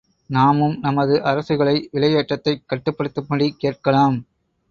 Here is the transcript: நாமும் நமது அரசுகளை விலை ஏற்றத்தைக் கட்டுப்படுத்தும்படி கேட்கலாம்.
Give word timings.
நாமும் 0.29 0.79
நமது 0.79 1.15
அரசுகளை 1.23 1.87
விலை 1.91 2.13
ஏற்றத்தைக் 2.13 2.63
கட்டுப்படுத்தும்படி 2.69 3.49
கேட்கலாம். 3.57 4.17